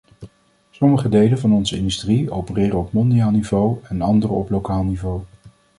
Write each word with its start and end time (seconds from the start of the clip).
Sommige 0.71 1.09
delen 1.09 1.39
van 1.39 1.53
onze 1.53 1.77
industrie 1.77 2.31
opereren 2.31 2.77
op 2.79 2.93
mondiaal 2.93 3.31
niveau 3.31 3.79
en 3.89 4.01
andere 4.01 4.33
op 4.33 4.49
lokaal 4.49 4.83
niveau. 4.83 5.21